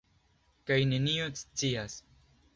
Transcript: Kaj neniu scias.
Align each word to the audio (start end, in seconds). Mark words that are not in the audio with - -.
Kaj 0.71 0.77
neniu 0.95 1.29
scias. 1.43 2.01